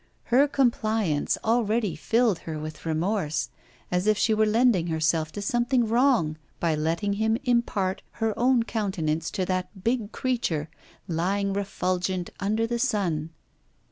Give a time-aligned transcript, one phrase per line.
[0.33, 3.49] Her compliance already filled her with remorse,
[3.91, 8.63] as if she were lending herself to something wrong by letting him impart her own
[8.63, 10.71] countenance to that big creature,
[11.07, 13.29] lying refulgent under the sun.